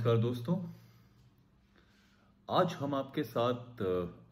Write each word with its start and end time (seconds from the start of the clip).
नमस्कार 0.00 0.16
दोस्तों। 0.16 0.54
आज 2.48 2.74
हम 2.74 2.94
आपके 2.94 3.22
साथ 3.22 3.82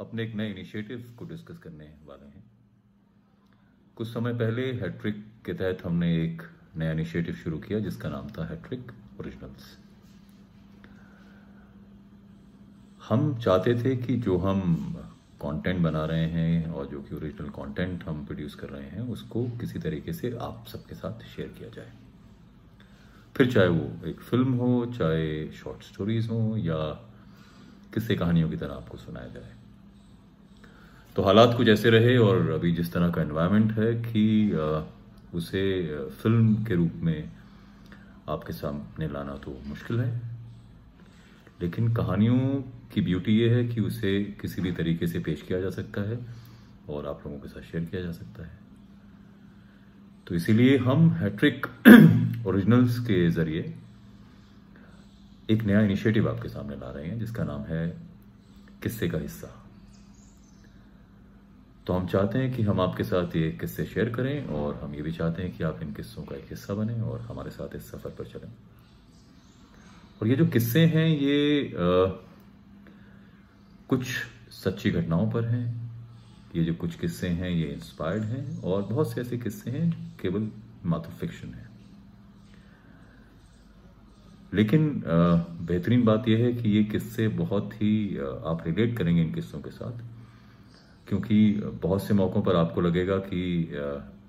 अपने 0.00 0.22
एक 0.22 0.34
नए 0.34 0.50
इनिशिएटिव 0.50 1.04
को 1.18 1.24
डिस्कस 1.24 1.58
करने 1.58 1.88
वाले 2.06 2.26
हैं। 2.26 2.44
कुछ 3.96 4.08
समय 4.08 4.34
पहले 4.34 4.62
हैट्रिक 4.72 5.16
के 5.46 5.54
तहत 5.54 5.84
हमने 5.84 6.08
एक 6.24 6.42
नया 6.76 6.92
इनिशिएटिव 6.92 7.34
शुरू 7.34 7.58
किया, 7.58 7.78
जिसका 7.78 8.08
नाम 8.08 8.30
था 8.30 8.46
हैट्रिक 8.46 8.92
ओरिजिनल्स 9.20 9.76
हम 13.08 13.38
चाहते 13.38 13.74
थे 13.84 13.96
कि 13.96 14.16
जो 14.16 14.38
हम 14.38 14.60
कंटेंट 15.42 15.82
बना 15.82 16.04
रहे 16.04 16.26
हैं 16.30 16.70
और 16.70 16.86
जो 16.86 17.02
कि 17.02 17.14
ओरिजिनल 17.14 17.50
कंटेंट 17.62 18.04
हम 18.04 18.26
प्रोड्यूस 18.26 18.54
कर 18.54 18.68
रहे 18.68 18.88
हैं, 18.88 19.08
उसको 19.10 19.48
किसी 19.60 19.78
तरीके 19.78 20.12
से 20.12 20.36
आप 20.42 20.66
सबके 20.66 20.94
साथ 20.94 21.26
शेयर 21.36 21.48
किया 21.48 21.68
जाए। 21.68 21.92
फिर 23.38 23.50
चाहे 23.52 23.68
वो 23.68 24.06
एक 24.06 24.20
फ़िल्म 24.20 24.52
हो, 24.52 24.86
चाहे 24.98 25.52
शॉर्ट 25.52 25.82
स्टोरीज 25.82 26.28
हो, 26.28 26.56
या 26.58 26.76
किस्से 27.94 28.14
कहानियों 28.16 28.48
की 28.50 28.56
तरह 28.56 28.74
आपको 28.74 28.96
सुनाया 28.96 29.28
जाए। 29.28 29.52
तो 31.16 31.22
हालात 31.22 31.56
कुछ 31.56 31.68
ऐसे 31.68 31.90
रहे 31.90 32.16
और 32.18 32.50
अभी 32.50 32.72
जिस 32.72 32.92
तरह 32.92 33.10
का 33.10 33.22
एनवायरनमेंट 33.22 33.72
है 33.72 33.94
कि 34.02 34.26
उसे 35.34 35.62
फ़िल्म 36.22 36.64
के 36.64 36.74
रूप 36.74 36.92
में 37.02 37.30
आपके 38.28 38.52
सामने 38.52 39.08
लाना 39.08 39.36
तो 39.36 39.56
मुश्किल 39.66 40.00
है। 40.00 40.20
लेकिन 41.62 41.94
कहानियों 41.94 42.38
की 42.92 43.00
ब्यूटी 43.00 43.38
ये 43.38 43.48
है 43.54 43.66
कि 43.68 43.80
उसे 43.80 44.12
किसी 44.40 44.62
भी 44.62 44.72
तरीके 44.72 45.06
से 45.06 45.18
पेश 45.18 45.42
किया 45.42 45.60
जा 45.60 45.70
सकता 45.70 46.08
है 46.10 46.18
और 46.88 47.06
आप 47.06 47.22
लोगों 47.26 47.38
के 47.38 47.48
साथ 47.48 47.62
शेयर 47.62 47.84
किया 47.84 48.02
जा 48.02 48.12
सकता 48.12 48.42
है। 48.42 48.58
तो 50.26 50.34
इसीलिए 50.34 50.76
हम 50.78 51.10
हैट्रिक 51.10 51.66
ओरिजिनल्स 52.48 52.98
के 52.98 53.30
ज़रिए 53.30 53.74
एक 55.50 55.62
नया 55.62 55.80
इनिशिएटिव 55.80 56.28
आपके 56.30 56.48
सामने 56.48 56.76
ला 56.76 56.90
रहे 56.90 57.06
हैं 57.06 57.18
जिसका 57.18 57.44
नाम 57.44 57.62
है 57.62 57.88
किस्से 58.82 59.08
का 59.08 59.18
हिस्सा। 59.18 59.48
तो 61.86 61.92
हम 61.92 62.06
चाहते 62.06 62.38
हैं 62.38 62.52
कि 62.54 62.62
हम 62.62 62.80
आपके 62.80 63.04
साथ 63.04 63.36
ये 63.36 63.50
किस्से 63.52 63.84
शेयर 63.84 64.08
करें 64.10 64.46
और 64.46 64.74
हम 64.74 64.94
ये 64.94 65.02
भी 65.02 65.12
चाहते 65.12 65.42
हैं 65.42 65.56
कि 65.56 65.64
आप 65.64 65.82
इन 65.82 65.92
किस्सों 65.92 66.24
का 66.24 66.36
एक 66.36 66.46
हिस्सा 66.50 66.74
बने 66.74 67.00
और 67.00 67.20
हमारे 67.20 67.50
साथ 67.50 67.76
इस 67.76 67.90
सफ़र 67.90 68.10
पर 68.10 68.24
चलें। 68.24 68.50
और 70.22 70.28
ये 70.28 70.36
जो 70.36 70.46
किस्से 70.46 70.86
हैं 70.86 71.08
ये 71.08 71.68
अ, 71.68 72.24
कुछ 73.88 74.06
सच्ची 74.64 74.90
घटनाओं 74.90 75.30
पर 75.30 75.44
हैं। 75.44 75.66
ये 76.56 76.64
जो 76.64 76.74
कुछ 76.74 76.94
किस्से 76.94 77.28
हैं 77.28 77.50
ये 77.50 77.66
इंस्पायर्ड 77.66 78.22
हैं 78.24 78.62
और 78.62 78.82
बहुत 78.82 79.12
से 79.12 79.20
ऐसे 79.20 79.38
किस्से 79.38 79.70
हैं 79.70 80.16
केवल 80.22 80.50
मात्र 80.84 81.10
फिक्शन 81.10 81.54
है। 81.54 81.67
लेकिन 84.52 85.02
बेहतरीन 85.06 86.04
बात 86.04 86.28
यह 86.28 86.38
है 86.38 86.52
कि 86.52 86.68
ये 86.68 86.84
किस्से 86.84 87.28
बहुत 87.38 87.72
ही 87.74 88.18
आप 88.18 88.62
रिलेट 88.66 88.96
करेंगे 88.98 89.22
इन 89.22 89.32
किस्सों 89.32 89.60
के 89.60 89.70
साथ, 89.70 90.00
क्योंकि 91.08 91.52
बहुत 91.82 92.02
से 92.02 92.14
मौक़ों 92.14 92.42
पर 92.42 92.56
आपको 92.56 92.80
लगेगा 92.80 93.16
कि 93.18 93.42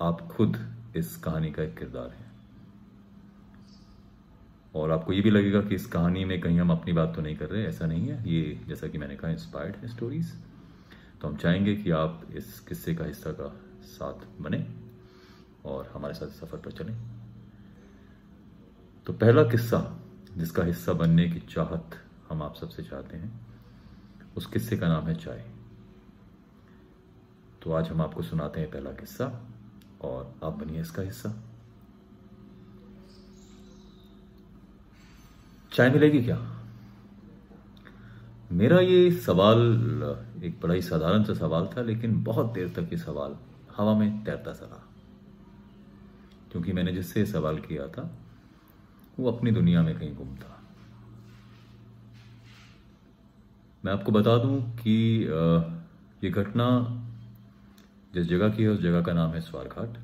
आप 0.01 0.27
खुद 0.31 0.57
इस 0.95 1.15
कहानी 1.17 1.51
का 1.51 1.63
एक 1.63 1.77
किरदार 1.77 2.09
हैं। 2.09 2.27
और 4.75 4.91
आपको 4.91 5.13
ये 5.13 5.21
भी 5.21 5.29
लगेगा 5.29 5.61
कि 5.61 5.75
इस 5.75 5.85
कहानी 5.87 6.25
में 6.25 6.39
कहीं 6.41 6.59
हम 6.59 6.71
अपनी 6.71 6.93
बात 6.93 7.15
तो 7.15 7.21
नहीं 7.21 7.35
कर 7.35 7.45
रहे, 7.45 7.63
ऐसा 7.65 7.85
नहीं 7.85 8.07
है। 8.07 8.23
ये, 8.29 8.59
जैसा 8.67 8.87
कि 8.87 8.97
मैंने 8.97 9.15
कहा 9.15 9.31
इंस्पायर्ड 9.31 9.75
है 9.75 9.87
स्टोरीज 9.87 10.33
तो 11.21 11.27
हम 11.27 11.35
चाहेंगे 11.35 11.75
कि 11.75 11.91
आप 11.91 12.21
इस 12.35 12.59
किस्से 12.59 12.93
का 12.95 13.05
हिस्सा 13.05 13.31
का 13.31 13.47
साथ 13.85 14.25
बने 14.41 14.65
और 15.65 15.91
हमारे 15.93 16.13
साथ 16.13 16.27
सफ़र 16.35 16.57
पर 16.57 16.71
चलें। 16.71 16.95
तो 19.07 19.13
पहला 19.15 19.43
किस्सा 19.43 19.79
जिसका 20.37 20.63
हिस्सा 20.63 20.93
बनने 20.93 21.29
की 21.29 21.39
चाहत 21.39 21.89
हम 22.29 22.41
आप 22.43 22.55
सबसे 22.55 22.83
चाहते 22.83 23.17
हैं, 23.17 23.47
उस 24.37 24.45
किस्से 24.45 24.77
का 24.77 24.87
नाम 24.87 25.07
है 25.07 25.15
चाय। 25.15 25.51
तो 27.63 27.71
आज 27.71 27.87
हम 27.87 28.01
आपको 28.01 28.21
सुनाते 28.21 28.59
हैं 28.59 28.71
पहला 28.71 28.91
किस्सा, 28.91 29.25
और 30.01 30.35
आप 30.43 30.53
बनिए 30.53 30.81
इसका 30.81 31.01
हिस्सा। 31.01 31.43
चाय 35.73 35.89
मिलेगी 35.89 36.23
क्या? 36.23 36.55
मेरा 38.51 38.79
ये 38.79 39.11
सवाल, 39.11 39.59
एक 40.43 40.59
बड़ा 40.61 40.73
ही 40.73 40.81
साधारण 40.81 41.23
सा 41.23 41.33
सवाल 41.33 41.69
था, 41.77 41.81
लेकिन 41.81 42.23
बहुत 42.23 42.53
देर 42.53 42.69
तक 42.69 42.89
ये 42.93 42.97
सवाल 42.97 43.37
हवा 43.77 43.99
में 43.99 44.23
तैरता 44.23 44.51
रहा 44.51 44.85
क्योंकि 46.51 46.73
मैंने 46.73 46.91
जिससे 46.91 47.25
सवाल 47.25 47.57
किया 47.57 47.87
था 47.87 48.28
वो 49.19 49.31
अपनी 49.31 49.51
दुनिया 49.51 49.81
में 49.81 49.99
कहीं 49.99 50.15
गुम 50.15 50.35
था। 50.35 50.61
मैं 53.85 53.93
आपको 53.93 54.11
बता 54.11 54.37
दूँ 54.37 54.77
कि 54.77 55.27
ये 56.23 56.29
घटना 56.29 56.95
जिस 58.13 58.27
जगह 58.27 58.49
की 58.49 58.63
है, 58.63 58.69
उस 58.69 58.79
जगह 58.79 59.01
का 59.01 59.13
नाम 59.13 59.31
है 59.31 59.41
स्वारघाट। 59.41 59.97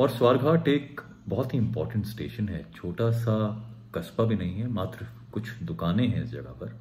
और 0.00 0.08
स्वारघाट 0.08 0.68
एक 0.68 1.00
बहुत 1.28 1.54
ही 1.54 1.58
इंपॉर्टेंट 1.58 2.06
स्टेशन 2.06 2.48
है। 2.48 2.72
छोटा 2.72 3.10
सा 3.10 3.68
कस्बा 3.94 4.24
भी 4.24 4.36
नहीं 4.36 4.54
है, 4.54 4.68
मात्र 4.68 5.06
कुछ 5.32 5.52
दुकानें 5.62 6.08
हैं 6.08 6.24
इस 6.24 6.30
जगह 6.30 6.54
पर। 6.62 6.80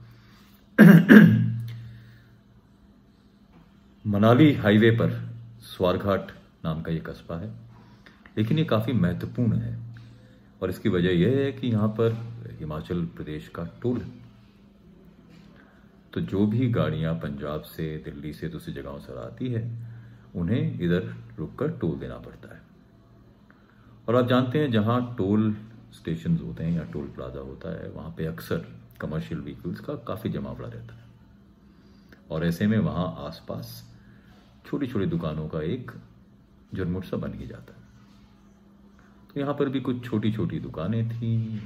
मनाली 4.08 4.54
हाईवे 4.54 4.92
पर 4.92 5.30
स्वारघाट 5.60 6.32
नाम 6.66 6.82
का 6.82 6.92
ये 6.92 7.00
कस्बा 7.00 7.38
है। 7.38 7.54
लेकिन 8.38 8.58
ये 8.58 8.66
काफ़ी 8.66 8.94
महत्वपूर्ण 8.94 9.56
है। 9.56 9.91
और 10.62 10.70
इसकी 10.70 10.90
वजह 10.90 11.10
यह 11.10 11.38
है 11.38 11.52
कि 11.52 11.68
यहाँ 11.68 11.88
पर 11.88 12.12
हिमाचल 12.60 13.06
प्रदेश 13.06 13.48
का 13.48 13.64
टोल 13.82 14.02
तो 16.14 16.22
जो 16.22 16.48
भी 16.48 16.70
गाड़ियाँ 16.70 17.16
पंजाब 17.16 17.62
से, 17.62 17.98
दिल्ली 17.98 18.34
से, 18.34 18.48
दूसरी 18.48 18.74
जगहों 18.74 19.00
से 19.00 19.14
आती 19.14 19.48
है, 19.48 19.80
उन्हें 20.36 20.80
इधर 20.80 21.16
रुककर 21.40 21.72
टोल 21.72 22.00
देना 22.00 22.18
पड़ता 22.18 22.56
है। 22.56 22.62
और 24.08 24.16
आप 24.16 24.28
जानते 24.28 24.60
हैं, 24.60 24.72
जहाँ 24.72 25.16
टोल 25.18 25.58
स्टेशन 25.94 26.38
होते 26.38 26.64
हैं 26.64 26.72
या 26.72 26.84
टोल 26.84 27.08
प्लाजा 27.08 27.40
होता 27.40 27.84
है, 27.84 27.90
वहाँ 27.90 28.16
पे 28.18 28.26
अक्सर 28.26 28.66
कमर्शियल 29.02 29.42
व्हीकल्स 29.42 29.80
का 29.80 29.96
काफ़ी 29.96 30.30
जमावड़ा 30.30 30.68
रहता 30.68 30.94
है। 30.96 31.04
और 32.32 32.46
ऐसे 32.46 32.68
में 32.68 32.78
वहाँ 32.78 33.16
आसपास 33.18 33.94
छोटी 34.66 34.88
छोटी 34.88 35.06
दुकानों 35.06 35.48
का 35.48 35.62
एक 35.62 35.92
जुर्मुट 36.74 37.04
सा 37.04 37.18
बन 37.18 37.34
ही 37.34 37.48
जाता 37.48 37.74
है। 37.74 37.91
तो 39.32 39.40
यहाँ 39.40 39.54
पर 39.54 39.70
भी 39.70 39.80
कुछ 39.82 40.04
छोटी 40.06 40.32
छोटी 40.32 40.60
दुकानें 40.60 41.10
थीं 41.10 41.58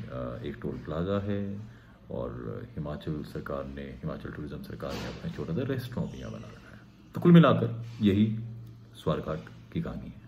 एक 0.47 0.57
टोल 0.61 0.77
प्लाजा 0.85 1.19
है 1.21 1.41
और 2.11 2.67
हिमाचल 2.75 3.23
सरकार 3.23 3.65
ने, 3.67 3.83
हिमाचल 4.01 4.31
टूरिज़्म 4.31 4.61
सरकार 4.63 4.93
ने 4.93 5.07
अपना 5.07 5.31
छोटा 5.35 5.53
सा 5.53 5.63
रेस्टोरेंट 5.69 6.11
भी 6.11 6.19
यहाँ 6.19 6.31
बना 6.31 6.47
रखा 6.47 6.75
है। 6.75 6.79
तो 7.15 7.21
कुल 7.21 7.31
मिलाकर 7.31 7.83
यही 8.01 8.27
स्वारघाट 8.95 9.49
की 9.73 9.81
कहानी 9.81 10.07
है। 10.07 10.23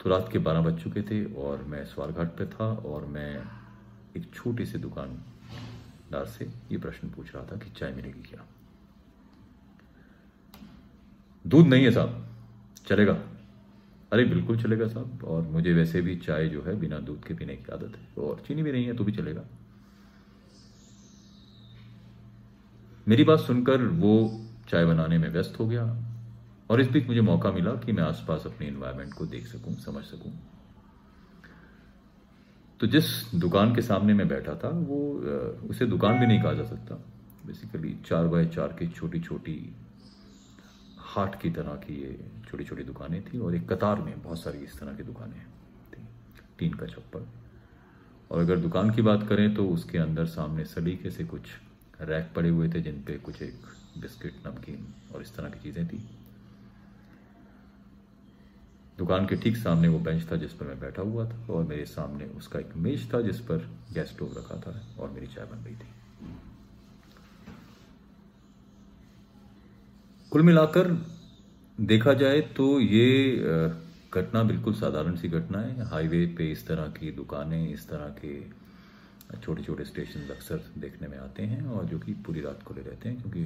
तो 0.00 0.10
रात 0.10 0.28
के 0.32 0.38
बारह 0.40 0.60
बज 0.60 0.82
चुके 0.82 1.02
थे 1.02 1.24
और 1.40 1.62
मैं 1.64 1.84
स्वारघाट 1.86 2.36
पे 2.38 2.46
था 2.46 2.72
और 2.86 3.06
मैं 3.08 3.32
एक 4.16 4.32
छोटी 4.34 4.66
सी 4.66 4.78
दुकानदार 4.78 6.24
से 6.28 6.50
ये 6.70 6.78
प्रश्न 6.78 7.08
पूछ 7.10 7.34
रहा 7.34 7.44
था 7.44 7.56
कि 7.56 7.70
चाय 7.70 7.92
मिलेगी 7.92 8.22
क्या? 8.22 8.44
दूध 11.44 11.66
नहीं 11.66 11.84
है 11.84 11.90
साहब, 11.90 12.26
चलेगा। 12.86 13.18
अरे, 14.14 14.24
बिल्कुल 14.24 14.56
चलेगा 14.62 14.86
साहब। 14.88 15.24
और 15.24 15.42
मुझे 15.42 15.72
वैसे 15.72 16.00
भी 16.00 16.16
चाय 16.16 16.48
जो 16.48 16.62
है 16.62 16.74
बिना 16.80 16.98
दूध 16.98 17.24
के 17.24 17.34
पीने 17.34 17.54
की 17.56 17.72
आदत 17.72 17.96
है। 17.96 18.24
और 18.24 18.42
चीनी 18.46 18.62
भी 18.62 18.72
नहीं 18.72 18.84
है 18.86 18.94
तो 18.96 19.04
भी 19.04 19.12
चलेगा। 19.12 19.42
मेरी 23.08 23.24
बात 23.24 23.38
सुनकर 23.38 23.82
वो 23.82 24.40
चाय 24.68 24.84
बनाने 24.84 25.18
में 25.18 25.28
व्यस्त 25.28 25.58
हो 25.60 25.66
गया। 25.66 25.84
और 26.70 26.80
इस 26.80 26.90
बीच 26.90 27.06
मुझे 27.06 27.20
मौका 27.20 27.50
मिला 27.52 27.70
कि 27.74 27.92
मैं 27.92 28.02
आसपास 28.02 28.46
अपने 28.46 28.66
एनवायरनमेंट 28.66 29.14
को 29.14 29.26
देख 29.26 29.46
सकूँ, 29.46 29.74
समझ 29.74 30.04
सकूँ। 30.04 30.32
तो 32.80 32.86
जिस 32.86 33.34
दुकान 33.34 33.74
के 33.74 33.82
सामने 33.82 34.14
मैं 34.14 34.28
बैठा 34.28 34.54
था, 34.54 34.68
वो 34.68 35.12
उसे 35.68 35.86
दुकान 35.86 36.20
भी 36.20 36.26
नहीं 36.26 36.42
कहा 36.42 36.52
जा 36.52 36.64
सकता। 36.64 36.94
बेसिकली 37.46 37.96
चार 38.06 38.26
बाय 38.26 38.46
चार 38.46 38.68
की 38.68 38.88
छोटी 38.88 39.20
छोटी 39.20 39.74
हाट 41.14 41.40
की 41.40 41.50
तरह 41.50 41.74
की 41.76 41.94
ये 41.94 42.18
छोटी 42.50 42.64
छोटी 42.64 42.84
दुकानें 42.84 43.22
थी 43.24 43.38
और 43.38 43.54
एक 43.54 43.68
कतार 43.72 44.00
में 44.00 44.22
बहुत 44.22 44.40
सारी 44.40 44.58
इस 44.58 44.78
तरह 44.80 44.94
की 44.94 45.02
दुकानें 45.02 45.40
थी 45.92 46.06
टीन 46.58 46.74
का 46.74 46.86
छप्पर 46.86 47.26
और 48.30 48.40
अगर 48.40 48.58
दुकान 48.58 48.90
की 48.90 49.02
बात 49.02 49.28
करें 49.28 49.54
तो 49.54 49.68
उसके 49.68 49.98
अंदर 49.98 50.26
सामने 50.26 50.64
सलीके 50.64 51.10
से 51.10 51.24
कुछ 51.24 51.42
रैक 52.00 52.30
पड़े 52.36 52.48
हुए 52.48 52.68
थे 52.68 52.80
जिन 52.80 53.02
पे 53.02 53.18
कुछ 53.18 53.42
एक 53.42 53.54
बिस्किट, 53.98 54.34
नमकीन 54.46 54.86
और 55.14 55.22
इस 55.22 55.34
तरह 55.36 55.50
की 55.50 55.60
चीज़ें 55.62 55.86
थी। 55.88 55.98
दुकान 58.98 59.26
के 59.26 59.36
ठीक 59.36 59.56
सामने 59.56 59.88
वो 59.88 59.98
बेंच 59.98 60.30
था 60.32 60.36
जिस 60.36 60.52
पर 60.52 60.66
मैं 60.66 60.78
बैठा 60.80 61.02
हुआ 61.02 61.28
था 61.30 61.46
और 61.52 61.64
मेरे 61.64 61.84
सामने 61.86 62.24
उसका 62.36 62.58
एक 62.58 62.76
मेज 62.76 63.12
था 63.14 63.20
जिस 63.20 63.40
पर 63.40 63.68
गैस 63.92 64.08
स्टोव 64.08 64.38
रखा 64.38 64.60
था 64.60 64.80
और 64.98 65.10
मेरी 65.10 65.26
चाय 65.26 65.46
बन 65.46 65.64
रही 65.64 65.76
थी। 65.76 65.88
कुल 70.34 70.42
मिलाकर 70.42 70.88
देखा 71.80 72.12
जाए 72.12 72.40
तो 72.56 72.64
ये 72.80 73.36
घटना 74.14 74.42
बिल्कुल 74.42 74.74
साधारण 74.74 75.16
सी 75.16 75.28
घटना 75.28 75.58
है। 75.58 75.84
हाईवे 75.86 76.26
पे 76.38 76.50
इस 76.52 76.66
तरह 76.66 76.86
की 76.90 77.10
दुकानें, 77.10 77.68
इस 77.72 77.88
तरह 77.88 78.08
के 78.18 79.38
छोटे 79.38 79.62
छोटे 79.62 79.84
स्टेशन 79.84 80.20
अक्सर 80.30 80.64
देखने 80.78 81.08
में 81.08 81.16
आते 81.18 81.42
हैं 81.42 81.62
और 81.66 81.84
जो 81.84 81.98
कि 81.98 82.12
पूरी 82.26 82.40
रात 82.40 82.62
खुले 82.62 82.82
रहते 82.82 83.08
हैं 83.08 83.22
क्योंकि 83.22 83.44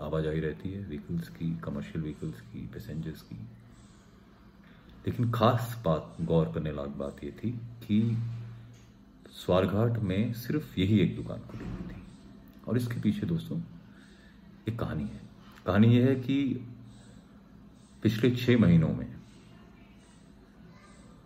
आवाजाही 0.00 0.40
रहती 0.40 0.72
है 0.72 0.86
व्हीकल्स 0.86 1.28
की, 1.28 1.50
कमर्शियल 1.56 2.02
व्हीकल्स 2.02 2.40
की, 2.42 2.66
पैसेंजर्स 2.66 3.22
की। 3.22 3.42
लेकिन 5.06 5.30
खास 5.32 5.82
बात, 5.84 6.16
गौर 6.20 6.52
करने 6.54 6.72
लायक 6.72 6.98
बात 6.98 7.24
ये 7.24 7.36
थी 7.44 7.50
कि 7.84 8.00
स्वारघाट 9.36 9.98
में 10.00 10.32
सिर्फ़ 10.32 10.80
यही 10.80 11.00
एक 11.00 11.16
दुकान 11.16 11.40
खुली 11.40 11.64
हुई 11.64 11.88
थी। 11.88 12.02
और 12.68 12.76
इसके 12.76 13.00
पीछे 13.00 13.26
दोस्तों, 13.26 13.60
एक 14.68 14.78
कहानी 14.78 15.04
है। 15.04 15.26
कहानी 15.68 15.98
यह 15.98 16.06
है 16.06 16.14
कि 16.14 16.66
पिछले 18.02 18.30
छह 18.30 18.58
महीनों 18.58 18.88
में 18.88 19.16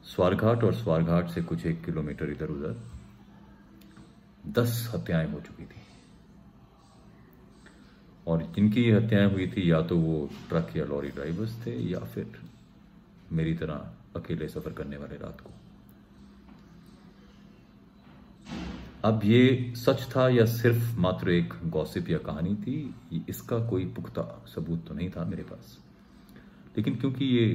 स्वारघाट 0.05 0.65
और 0.65 0.75
स्वारघाट 0.75 1.29
से 1.29 1.43
कुछ 1.43 1.67
एक 1.67 1.85
किलोमीटर 1.85 2.31
इधर 2.31 2.47
उधर 2.47 2.83
दस 4.47 4.91
हत्याएँ 4.94 5.33
हो 5.33 5.41
चुकी 5.41 5.65
थी। 5.65 5.81
और 8.27 8.43
जिनकी 8.43 8.91
हत्याएँ 8.91 9.31
हुई 9.31 9.47
थी, 9.47 9.71
या 9.73 9.83
तो 9.83 9.99
वो 9.99 10.31
ट्रक 10.49 10.77
या 10.77 10.85
लॉरी 10.85 11.09
ड्राइवर्स 11.09 11.67
थे, 11.67 11.77
या 11.91 11.99
फिर 11.99 12.41
मेरी 13.33 13.55
तरह 13.55 13.91
अकेले 14.17 14.49
सफ़र 14.49 14.73
करने 14.73 14.97
वाले 14.97 15.17
रात 15.17 15.41
को। 15.41 15.50
अब 19.04 19.20
ये 19.25 19.72
सच 19.76 20.02
था 20.10 20.28
या 20.28 20.44
सिर्फ़ 20.46 20.99
मात्र 21.00 21.31
एक 21.31 21.54
गॉसिप 21.66 22.08
या 22.10 22.19
कहानी 22.19 22.54
थी? 22.56 22.75
इसका 23.28 23.58
कोई 23.69 23.84
पुख्ता 23.94 24.22
सबूत 24.54 24.87
तो 24.88 24.94
नहीं 24.94 25.08
था 25.10 25.25
मेरे 25.25 25.43
पास। 25.43 25.78
लेकिन 26.76 26.96
क्योंकि 26.96 27.25
ये 27.26 27.46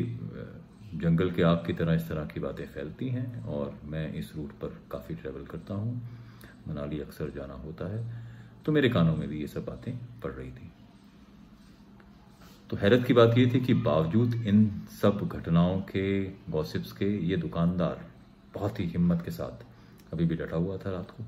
जंगल 0.95 1.31
के 1.31 1.43
आग 1.43 1.63
की 1.67 1.73
तरह 1.73 1.93
इस 1.93 2.07
तरह 2.09 2.25
की 2.25 2.39
बातें 2.39 2.65
फैलती 2.65 3.09
हैं 3.09 3.43
और 3.45 3.73
मैं 3.85 4.11
इस 4.13 4.31
रूट 4.35 4.51
पर 4.61 4.75
काफ़ी 4.91 5.15
ट्रैवल 5.15 5.45
करता 5.45 5.73
हूँ, 5.73 6.01
मनाली 6.67 6.99
अक्सर 6.99 7.31
जाना 7.35 7.53
होता 7.55 7.87
है 7.87 8.25
तो 8.65 8.71
मेरे 8.71 8.89
कानों 8.89 9.15
में 9.15 9.27
भी 9.29 9.39
ये 9.39 9.47
सब 9.47 9.65
बातें 9.65 9.93
पड़ 10.23 10.31
रही 10.31 10.51
थी। 10.51 10.71
तो 12.69 12.77
हैरत 12.77 13.05
की 13.07 13.13
बात 13.13 13.37
ये 13.37 13.45
थी 13.45 13.59
कि 13.61 13.73
बावजूद 13.81 14.33
इन 14.37 14.69
सब 15.01 15.27
घटनाओं 15.27 15.79
के 15.83 16.23
गॉसिप्स 16.51 16.91
के, 16.91 17.05
ये 17.05 17.37
दुकानदार 17.37 18.05
बहुत 18.53 18.79
ही 18.79 18.85
हिम्मत 18.87 19.21
के 19.25 19.31
साथ 19.31 19.65
अभी 20.13 20.25
भी 20.25 20.35
डटा 20.35 20.57
हुआ 20.57 20.77
था 20.77 20.91
रात 20.91 21.11
को। 21.11 21.23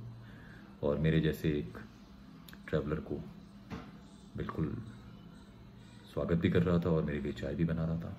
और 0.83 0.97
मेरे 0.97 1.19
जैसे 1.19 1.49
एक 1.49 1.77
ट्रैवलर 2.67 2.99
को 2.99 3.15
बिल्कुल 4.37 4.75
स्वागत 6.13 6.37
भी 6.37 6.49
कर 6.49 6.63
रहा 6.63 6.79
था 6.79 6.89
और 6.89 7.03
मेरे 7.03 7.19
लिए 7.19 7.33
चाय 7.33 7.55
भी 7.55 7.65
बना 7.65 7.85
रहा 7.85 7.97
था। 7.97 8.15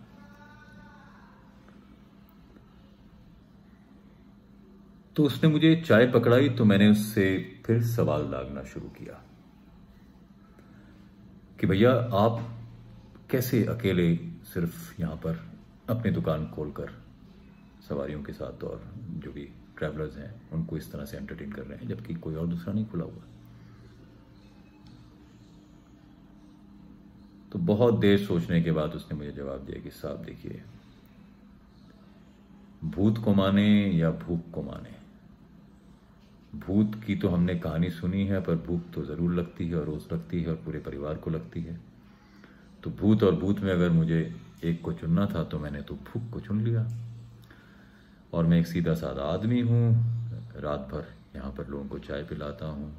तो 5.17 5.25
उसने 5.25 5.49
मुझे 5.51 5.75
चाय 5.87 6.07
पकड़ाई 6.07 6.49
तो 6.49 6.65
मैंने 6.65 6.89
उससे 6.89 7.25
फिर 7.67 7.83
सवाल 7.83 8.31
दागना 8.31 8.62
शुरू 8.65 8.89
किया 8.89 9.23
कि 11.61 11.67
भैया, 11.67 11.93
आप 11.93 12.59
कैसे 13.31 13.65
अकेले 13.65 14.17
सिर्फ़ 14.55 15.01
यहाँ 15.01 15.17
पर 15.17 15.41
अपनी 15.91 16.11
दुकान 16.11 16.47
खोलकर 16.47 16.93
सवारियों 17.89 18.23
के 18.23 18.33
साथ 18.33 18.65
और 18.65 18.83
जो 19.25 19.33
भी 19.33 19.49
ट्रैवलर्स 19.81 20.17
हैं, 20.17 20.31
उनको 20.53 20.77
इस 20.77 20.93
तरह 20.93 21.05
से 21.05 21.17
एंटरटेन 21.17 21.53
कर 21.53 21.62
रहे 21.62 21.79
हैं, 21.79 21.88
जबकि 21.88 22.15
कोई 22.15 22.35
और 22.35 22.47
दूसरा 22.47 22.73
नहीं 22.73 22.87
खुला 22.87 23.05
हुआ। 23.05 23.25
तो 27.53 27.59
बहुत 27.59 27.99
देर 27.99 28.19
सोचने 28.19 28.62
के 28.62 28.73
बाद 28.73 28.94
उसने 28.94 29.17
मुझे 29.19 29.32
जवाब 29.32 29.65
दिया 29.65 29.82
कि 29.82 29.91
साहब 29.91 30.23
देखिए, 30.25 30.62
भूत 32.87 33.19
को 33.19 33.35
माने 33.35 33.69
या 33.91 34.11
भूख 34.11 34.50
को 34.53 34.62
माने? 34.62 34.94
भूत 36.59 36.94
की 37.05 37.17
तो 37.17 37.29
हमने 37.29 37.55
कहानी 37.59 37.91
सुनी 37.91 38.25
है, 38.26 38.41
पर 38.41 38.56
भूख 38.56 38.91
तो 38.94 39.05
ज़रूर 39.05 39.35
लगती 39.35 39.69
है 39.69 39.76
और 39.76 39.85
रोज़ 39.87 40.15
लगती 40.15 40.43
है 40.43 40.49
और 40.49 40.56
पूरे 40.56 40.79
परिवार 40.79 41.15
को 41.15 41.31
लगती 41.31 41.62
है। 41.62 41.79
तो 42.85 42.91
भूत 42.91 43.23
और 43.23 43.35
भूत 43.35 43.61
में 43.61 43.73
अगर 43.73 43.91
मुझे 43.91 44.21
एक 44.65 44.83
को 44.83 44.93
चुनना 44.93 45.26
था 45.26 45.44
तो 45.44 45.59
मैंने 45.59 45.83
तो 45.83 45.94
भूख 45.94 46.31
को 46.33 46.41
चुन 46.41 46.61
लिया। 46.61 46.83
और 48.32 48.47
मैं 48.47 48.59
एक 48.61 48.67
सीधा 48.67 48.94
साधा 48.94 49.23
आदमी 49.25 49.61
हूँ। 49.61 49.93
रात 50.56 50.88
भर 50.93 51.06
यहाँ 51.37 51.50
पर 51.53 51.69
लोगों 51.69 51.85
को 51.85 51.99
चाय 51.99 52.23
पिलाता 52.23 52.67
हूँ 52.67 52.93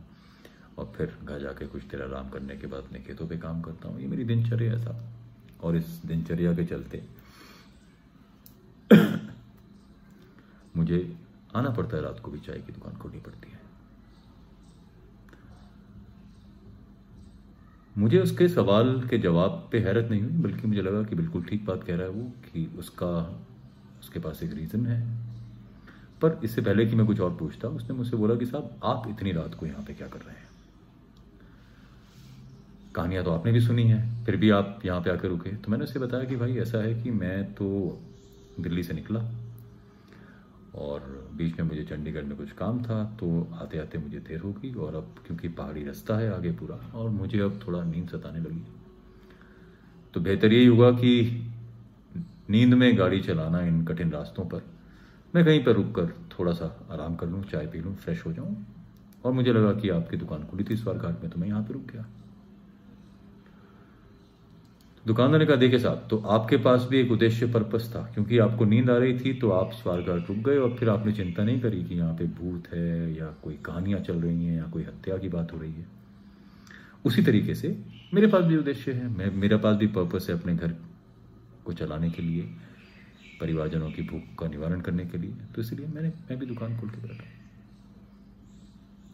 और 0.78 0.92
फिर 0.98 1.13
घर 1.24 1.39
जाके 1.39 1.68
कुछ 1.68 1.83
देर 1.83 2.01
आराम 2.01 2.30
करने 2.30 2.57
के 2.57 2.68
बाद 2.68 2.83
अपने 2.83 3.00
खेतों 3.00 3.28
पे 3.28 3.38
काम 3.38 3.62
करता 3.62 3.88
हूँ। 3.88 4.00
ये 4.01 4.07
मेरी 4.07 4.24
दिनचर्या 4.24 4.72
है 4.72 4.83
साहब। 4.83 5.63
और 5.63 5.75
इस 5.75 6.01
दिनचर्या 6.06 6.54
के 6.56 6.66
चलते 6.66 7.04
मुझे 10.78 11.18
आना 11.56 11.69
पड़ता 11.69 11.98
है 11.98 12.04
रात 12.04 12.19
को 12.19 12.31
भी, 12.31 12.39
चाय 12.39 12.57
की 12.57 12.74
दुकान 12.74 12.98
खोलनी 12.98 13.19
पड़ती 13.19 13.51
है। 13.51 13.60
मुझे 17.98 18.19
उसके 18.19 18.48
सवाल 18.48 19.01
के 19.10 19.18
जवाब 19.18 19.69
पे 19.72 19.80
हैरत 19.80 20.10
नहीं 20.12 20.22
हुई, 20.22 20.31
बल्कि 20.31 20.68
मुझे 20.68 20.81
लगा 20.81 21.04
कि 21.04 21.16
बिल्कुल 21.16 21.44
ठीक 21.44 21.66
बात 21.66 21.84
कह 21.84 21.95
रहा 21.95 22.06
है 22.06 22.12
वो, 22.12 22.24
कि 22.24 22.66
उसका 22.80 23.44
उसके 24.01 24.19
पास 24.19 24.44
एक 24.44 24.53
रीज़न 24.53 24.86
है। 24.86 25.01
पर 26.21 26.39
इससे 26.44 26.62
पहले 26.62 26.86
कि 26.86 26.95
मैं 26.95 27.06
कुछ 27.07 27.19
और 27.19 27.36
पूछता, 27.36 27.68
उसने 27.68 27.95
मुझसे 27.95 28.18
बोला 28.18 28.36
कि 28.36 28.45
साहब, 28.45 28.80
आप 28.83 29.07
इतनी 29.09 29.31
रात 29.31 29.56
को 29.56 29.65
यहाँ 29.65 29.83
पे 29.83 29.94
क्या 29.94 30.07
कर 30.07 30.19
रहे 30.19 30.36
हैं? 30.36 30.50
कहानियाँ 32.96 33.24
तो 33.24 33.31
आपने 33.31 33.51
भी 33.51 33.62
सुनी 33.62 33.84
है, 33.84 34.25
फिर 34.25 34.36
भी 34.36 34.50
आप 34.50 34.79
यहाँ 34.86 35.01
पे 35.01 35.10
आकर 35.10 35.27
रुके। 35.27 35.50
तो 35.50 35.72
मैंने 35.72 35.84
उससे 35.84 36.00
बताया 36.00 36.24
कि 36.24 36.36
भाई, 36.36 36.58
ऐसा 36.58 36.77
है 36.77 36.93
कि 37.03 37.12
मैं 37.12 37.53
तो 37.53 38.00
दिल्ली 38.60 38.84
से 38.84 38.93
निकला 38.93 39.20
और 40.75 41.29
बीच 41.36 41.60
में 41.60 41.67
मुझे 41.67 41.84
चंडीगढ़ 41.84 42.24
में 42.24 42.38
कुछ 42.38 42.51
काम 42.51 42.84
था 42.84 43.03
तो 43.20 43.48
आते 43.53 43.79
आते 43.79 43.98
मुझे 43.98 44.20
देर 44.20 44.39
हो 44.39 44.51
गई 44.53 44.74
और 44.74 44.96
अब 44.96 45.15
क्योंकि 45.27 45.48
पहाड़ी 45.48 45.84
रास्ता 45.84 46.17
है 46.17 46.31
आगे 46.34 46.51
पूरा 46.51 46.75
और 46.93 47.10
मुझे 47.10 47.39
अब 47.39 47.60
थोड़ा 47.67 47.84
नींद 47.84 48.10
सताने 48.10 48.39
लगी। 48.39 48.63
तो 50.13 50.20
बेहतर 50.20 50.53
यही 50.53 50.65
हुआ 50.65 50.91
कि 50.91 51.12
नींद 52.51 52.74
में 52.74 52.98
गाड़ी 52.98 53.20
चलाना 53.22 53.62
इन 53.63 53.84
कठिन 53.86 54.12
रास्तों 54.12 54.46
पर। 54.46 54.63
मैं 55.34 55.43
कहीं 55.46 55.63
पर 55.63 55.74
रुक 55.74 55.93
कर 55.96 56.13
थोड़ा 56.29 56.51
सा 56.53 56.65
आराम 56.91 57.15
कर 57.15 57.27
लूँ, 57.27 57.43
चाय 57.43 57.67
पी 57.67 57.79
लूँ, 57.79 57.96
फ्रेश 57.96 58.25
हो 58.25 58.34
जाऊँ, 58.34 58.55
और 59.25 59.31
मुझे 59.31 59.53
लगा 59.53 59.72
कि 59.74 59.89
आपकी 59.91 60.17
दुकान 60.17 60.43
खुली 60.46 60.63
थी 60.63 60.75
स्वार 60.77 60.98
घाट 60.98 61.22
में 61.22 61.29
तो 61.31 61.39
मैं 61.39 61.48
यहाँ 61.48 61.63
पर 61.63 61.74
रुक 61.74 61.91
गया। 61.91 62.05
दुकानदार 65.05 65.39
ने 65.39 65.46
कहा 65.46 65.55
देखे 65.55 65.77
साहब 65.79 66.05
तो 66.10 66.17
आपके 66.29 66.58
पास 66.58 66.86
भी 66.89 67.00
एक 67.00 67.12
उद्देश्य 67.12 67.46
पर्पस 67.53 67.91
था, 67.96 68.01
क्योंकि 68.13 68.38
आपको 68.39 68.65
नींद 68.65 68.89
आ 68.89 68.98
रही 68.98 69.17
थी 69.20 69.34
तो 69.34 69.50
आप 69.51 69.72
स्वारघाट 69.74 70.29
रुक 70.29 70.38
गए, 70.39 70.58
और 70.58 70.75
फिर 70.75 70.89
आपने 70.89 71.13
चिंता 71.13 71.43
नहीं 71.43 71.62
करी 71.62 71.84
कि 71.84 71.96
यहाँ 71.96 72.13
पे 72.15 72.25
भूत 72.36 72.67
है, 72.74 73.15
या 73.15 73.25
कोई 73.43 73.58
कहानियाँ 73.65 74.00
चल 74.01 74.22
रही 74.22 74.46
हैं, 74.46 74.58
या 74.58 74.70
कोई 74.70 74.84
हत्या 74.84 75.17
की 75.17 75.29
बात 75.29 75.53
हो 75.53 75.60
रही 75.60 75.72
है? 75.72 75.88
उसी 77.05 77.22
तरीके 77.24 77.55
से 77.55 77.77
मेरे 78.13 78.27
पास 78.27 78.43
भी 78.43 78.58
उद्देश्य 78.58 78.91
है, 78.91 79.08
मैं, 79.08 79.31
मेरे 79.31 79.58
पास 79.58 79.75
भी 79.77 79.88
पर्पस 79.89 80.27
है 80.29 80.39
अपने 80.39 80.55
घर 80.55 80.75
को 81.65 81.74
चलाने 81.74 82.10
के 82.10 82.22
लिए, 82.22 82.41
परिवारजनों 83.41 83.91
की 83.91 84.01
भूख 84.01 84.36
का 84.39 84.48
निवारण 84.48 84.82
करने 84.82 85.06
के 85.06 85.18
लिए। 85.18 85.32
तो 85.56 85.62
इसलिए 85.62 85.88
मैंने, 85.88 86.10
मैं 86.10 86.39
भी 86.39 86.46
दुकान 86.46 86.80
खोल 86.80 86.89
के 86.89 86.98
बैठा। 86.98 87.25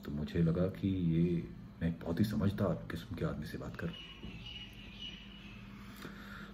तो 0.06 0.12
मुझे 0.12 0.40
लगा 0.40 0.68
कि 0.74 0.88
ये 0.88 1.44
मैं 1.82 1.92
बहुत 1.94 2.20
ही 2.20 2.26
समझदार 2.26 2.88
किस्म 2.92 3.16
के 3.16 3.26
आदमी 3.26 3.46
से 3.46 3.58
बात 3.58 3.76
कर 3.76 3.88
रहा 3.88 4.06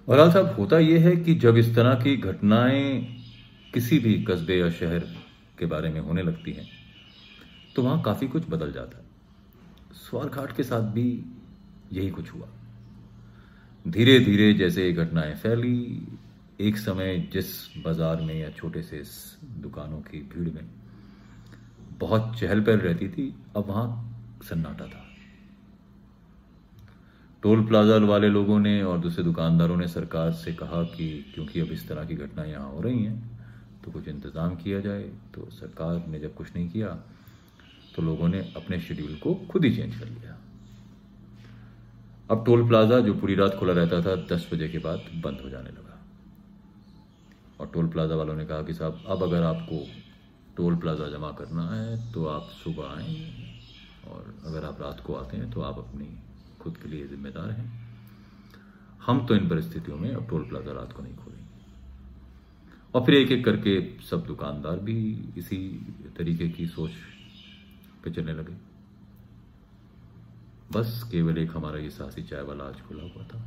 बहरहाल 0.07 0.31
साहब, 0.31 0.55
होता 0.55 0.79
यह 0.79 1.07
है 1.07 1.15
कि 1.15 1.33
जब 1.35 1.57
इस 1.57 1.75
तरह 1.75 1.93
की 1.95 2.15
घटनाएँ 2.17 3.01
किसी 3.73 3.99
भी 3.99 4.13
कस्बे 4.23 4.57
या 4.57 4.69
शहर 4.71 5.05
के 5.59 5.65
बारे 5.65 5.89
में 5.89 5.99
होने 6.01 6.23
लगती 6.23 6.51
हैं 6.51 6.67
तो 7.75 7.83
वहाँ 7.83 8.01
काफ़ी 8.01 8.27
कुछ 8.27 8.49
बदल 8.49 8.71
जाता 8.71 8.97
है। 8.97 9.05
स्वारघाट 9.99 10.55
के 10.55 10.63
साथ 10.63 10.91
भी 10.93 11.07
यही 11.93 12.09
कुछ 12.09 12.33
हुआ। 12.33 12.47
धीरे 13.85 14.19
धीरे 14.19 14.53
जैसे 14.53 14.85
ये 14.85 14.91
घटनाएँ 14.93 15.33
फैली, 15.35 16.07
एक 16.59 16.77
समय 16.77 17.17
जिस 17.33 17.47
बाज़ार 17.77 18.21
में 18.21 18.33
या 18.33 18.49
छोटे 18.51 18.81
से 18.81 19.01
दुकानों 19.61 19.99
की 20.01 20.19
भीड़ 20.29 20.49
में 20.49 20.69
बहुत 21.99 22.35
चहल 22.39 22.61
पहल 22.61 22.77
रहती 22.79 23.07
थी, 23.07 23.33
अब 23.55 23.67
वहाँ 23.67 24.39
सन्नाटा 24.43 24.85
था। 24.85 25.01
टोल 27.43 27.65
प्लाजा 27.65 27.97
वाले 28.05 28.27
लोगों 28.29 28.59
ने 28.59 28.81
और 28.83 28.99
दूसरे 28.99 29.23
दुकानदारों 29.23 29.77
ने 29.77 29.87
सरकार 29.87 30.31
से 30.33 30.53
कहा 30.53 30.81
कि 30.85 31.07
क्योंकि 31.35 31.59
अब 31.59 31.71
इस 31.71 31.87
तरह 31.87 32.05
की 32.05 32.15
घटनाएँ 32.17 32.51
यहाँ 32.51 32.69
हो 32.71 32.81
रही 32.81 33.03
हैं 33.03 33.31
तो 33.83 33.91
कुछ 33.91 34.07
इंतज़ाम 34.07 34.55
किया 34.55 34.79
जाए। 34.79 35.03
तो 35.35 35.49
सरकार 35.51 36.05
ने 36.07 36.19
जब 36.19 36.33
कुछ 36.35 36.55
नहीं 36.55 36.69
किया 36.69 36.87
तो 37.95 38.01
लोगों 38.01 38.27
ने 38.27 38.39
अपने 38.57 38.79
शेड्यूल 38.79 39.15
को 39.15 39.33
खुद 39.51 39.65
ही 39.65 39.75
चेंज 39.75 39.95
कर 39.95 40.05
लिया। 40.05 40.37
अब 42.29 42.45
टोल 42.45 42.67
प्लाजा 42.67 42.99
जो 42.99 43.13
पूरी 43.13 43.35
रात 43.35 43.55
खुला 43.55 43.73
रहता 43.73 44.01
था, 44.01 44.15
दस 44.27 44.49
बजे 44.53 44.67
के 44.69 44.77
बाद 44.79 45.01
बंद 45.23 45.41
हो 45.43 45.49
जाने 45.49 45.69
लगा। 45.69 45.99
और 47.59 47.67
टोल 47.73 47.87
प्लाजा 47.87 48.15
वालों 48.15 48.35
ने 48.35 48.45
कहा 48.45 48.61
कि 48.61 48.73
साहब, 48.73 49.03
अब 49.07 49.23
अगर 49.23 49.43
आपको 49.43 49.85
टोल 50.57 50.75
प्लाजा 50.75 51.07
जमा 51.07 51.31
करना 51.31 51.63
है 51.69 52.11
तो 52.13 52.25
आप 52.25 52.49
सुबह 52.53 52.87
आए 52.87 53.15
और 54.07 54.33
अगर 54.45 54.65
आप 54.65 54.81
रात 54.81 55.03
को 55.05 55.13
आते 55.15 55.37
हैं 55.37 55.51
तो 55.51 55.61
आप 55.61 55.77
अपनी 55.77 56.09
खुद 56.61 56.77
के 56.77 56.89
लिए 56.89 57.07
जिम्मेदार 57.07 57.51
हैं। 57.51 57.71
हम 59.01 59.25
तो 59.27 59.35
इन 59.35 59.49
परिस्थितियों 59.49 59.97
में 59.97 60.11
अब 60.11 60.27
टोल 60.29 60.43
प्लाजा 60.43 60.71
रात 60.71 60.93
को 60.93 61.03
नहीं 61.03 61.15
खोलेंगे। 61.15 61.41
और 62.93 63.05
फिर 63.05 63.15
एक 63.15 63.31
एक 63.31 63.45
करके 63.45 63.79
सब 64.01 64.25
दुकानदार 64.25 64.79
भी 64.79 64.97
इसी 65.37 65.57
तरीके 66.17 66.49
की 66.49 66.67
सोच 66.67 66.91
पे 68.03 68.11
चलने 68.11 68.33
लगे। 68.33 68.53
बस 70.75 71.09
केवल 71.11 71.37
एक 71.37 71.51
हमारा 71.55 71.79
ये 71.79 71.89
सासी 71.89 72.23
चाय 72.23 72.41
वाला 72.41 72.63
आज 72.63 72.81
खुला 72.81 73.03
हुआ 73.03 73.23
था। 73.23 73.41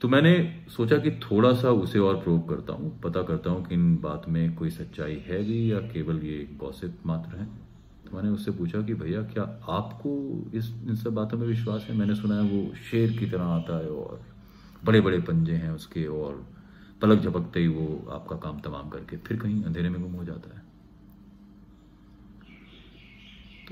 तो 0.00 0.08
मैंने 0.08 0.32
सोचा 0.68 0.96
कि 0.98 1.10
थोड़ा 1.10 1.52
सा 1.52 1.70
उसे 1.70 1.98
और 1.98 2.16
प्रूव 2.16 2.40
करता 2.40 2.72
हूँ, 2.72 3.00
पता 3.00 3.22
करता 3.22 3.50
हूँ 3.50 3.64
कि 3.64 3.74
इन 3.74 3.96
बात 3.96 4.28
में 4.28 4.54
कोई 4.54 4.70
सच्चाई 4.70 5.16
है 5.26 5.42
भी 5.44 5.72
या 5.72 5.78
केवल 5.78 6.22
ये 6.22 6.38
गॉसिप 6.56 6.98
मात्र 7.06 7.36
है। 7.36 7.46
तो 8.04 8.16
मैंने 8.16 8.28
उससे 8.28 8.50
पूछा 8.50 8.82
कि 8.82 8.94
भैया, 8.94 9.22
क्या 9.22 9.42
आपको 9.68 10.50
इस, 10.54 10.72
इन 10.88 10.96
सब 10.96 11.14
बातों 11.14 11.38
में 11.38 11.46
विश्वास 11.46 11.86
है? 11.90 11.96
मैंने 11.96 12.14
सुना 12.14 12.36
है 12.36 12.42
वो 12.42 12.74
शेर 12.90 13.16
की 13.18 13.26
तरह 13.26 13.44
आता 13.44 13.78
है 13.78 13.90
और 13.90 14.26
बड़े 14.84 15.00
बड़े 15.00 15.18
पंजे 15.20 15.52
हैं 15.52 15.70
उसके 15.70 16.06
और 16.06 16.44
पलक 17.02 17.22
झपकते 17.22 17.60
ही 17.60 17.68
वो 17.68 18.08
आपका 18.12 18.36
काम 18.36 18.60
तमाम 18.60 18.88
करके 18.88 19.16
फिर 19.16 19.36
कहीं 19.36 19.62
अंधेरे 19.64 19.88
में 19.88 20.02
गुम 20.02 20.12
हो 20.12 20.24
जाता 20.24 20.56
है। 20.56 20.71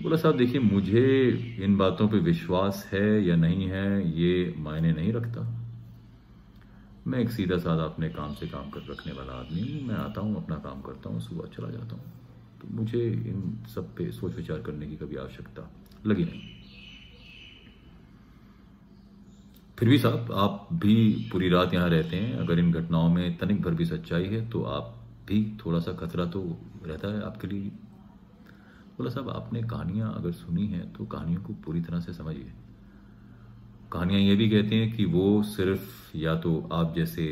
तो 0.01 0.05
बोला, 0.05 0.17
साहब, 0.17 0.37
देखिए, 0.37 0.61
मुझे 0.61 1.29
इन 1.63 1.77
बातों 1.77 2.09
पे 2.09 2.19
विश्वास 2.19 2.89
है 2.93 3.25
या 3.25 3.35
नहीं 3.37 3.67
है, 3.69 4.21
ये 4.21 4.55
मायने 4.59 4.93
नहीं 4.93 5.13
रखता। 5.13 5.43
मैं 7.07 7.19
एक 7.19 7.31
सीधा 7.31 7.59
साधा 7.59 7.85
अपने 7.85 8.09
काम 8.09 8.35
से 8.35 8.47
काम 8.47 8.71
कर, 8.71 8.81
रखने 8.91 9.13
वाला 9.13 9.33
आदमी 9.33 9.61
हूँ। 9.61 9.83
मैं 9.89 9.95
आता 9.95 10.21
हूँ, 10.21 10.45
अपना 10.45 10.57
काम 10.57 10.81
करता 10.81 11.11
हूँ, 11.11 11.21
सुबह 11.21 11.49
चला 11.49 11.71
जाता 11.71 11.97
हूँ। 11.97 12.13
तो 12.61 12.69
मुझे 12.71 13.05
इन 13.05 13.67
सब 13.75 13.95
पे 13.97 14.11
सोच 14.13 14.37
विचार 14.37 14.63
करने 14.63 14.87
की 14.87 14.97
कभी 14.97 15.17
आवश्यकता 15.17 15.71
लगी 16.07 16.25
नहीं। 16.25 16.41
फिर 19.79 19.89
भी 19.89 19.99
साहब, 19.99 20.33
आप 20.33 20.69
भी 20.73 21.29
पूरी 21.33 21.49
रात 21.49 21.75
यहाँ 21.75 21.89
रहते 21.89 22.17
हैं। 22.17 22.39
अगर 22.39 22.59
इन 22.59 22.73
घटनाओं 22.73 23.11
में 23.11 23.37
तनिक 23.39 23.63
भर 23.63 23.75
भी 23.75 23.85
सच्चाई 23.85 24.25
है 24.25 24.49
तो 24.51 24.63
आप 24.63 24.97
भी 25.29 25.45
थोड़ा 25.67 25.79
सा 25.79 25.93
खतरा 25.93 26.27
तो 26.27 26.43
रहता 26.87 27.09
है 27.09 27.23
आपके 27.23 27.49
लिए। 27.49 27.71
बोला, 29.01 29.11
साहब, 29.11 29.29
आपने 29.31 29.63
कहानियाँ 29.63 30.13
अगर 30.15 30.33
सुनी 30.33 30.67
हैं 30.67 30.93
तो 30.93 31.05
कहानियों 31.07 31.43
को 31.43 31.53
पूरी 31.65 31.81
तरह 31.81 32.01
से 32.01 32.13
समझिए। 32.13 32.53
कहानियाँ 33.93 34.21
ये 34.21 34.35
भी 34.37 34.49
कहती 34.51 34.79
हैं 34.79 34.91
कि 34.93 35.05
वो 35.05 35.43
सिर्फ़ 35.45 36.17
या 36.17 36.35
तो 36.41 36.69
आप 36.73 36.95
जैसे 36.97 37.25